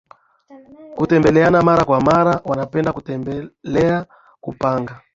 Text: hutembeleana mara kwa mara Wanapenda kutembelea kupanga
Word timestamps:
hutembeleana 0.97 1.61
mara 1.61 1.85
kwa 1.85 2.01
mara 2.01 2.41
Wanapenda 2.45 2.93
kutembelea 2.93 4.05
kupanga 4.41 5.01